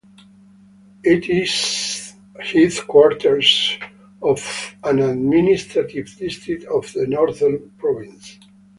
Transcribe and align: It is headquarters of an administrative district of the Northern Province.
It 1.03 1.29
is 1.29 2.13
headquarters 2.39 3.77
of 4.19 4.73
an 4.83 4.97
administrative 4.97 6.17
district 6.17 6.63
of 6.63 6.91
the 6.93 7.05
Northern 7.05 7.69
Province. 7.77 8.39